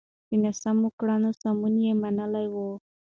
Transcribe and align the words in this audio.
د 0.29 0.31
ناسمو 0.43 0.89
کړنو 0.99 1.29
سمون 1.41 1.75
يې 1.85 1.93
منلی 2.01 2.47
و. 2.53 2.55